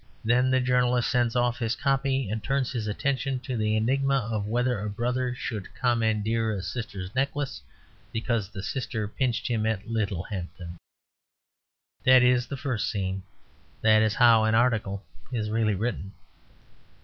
[0.25, 4.47] Then the journalist sends off his copy and turns his attention to the enigma of
[4.47, 7.61] whether a brother should commandeer a sister's necklace
[8.11, 10.77] because the sister pinched him at Littlehampton.
[12.03, 13.21] That is the first scene;
[13.81, 16.13] that is how an article is really written.